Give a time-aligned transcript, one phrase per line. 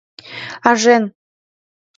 [0.69, 1.03] Ажен!..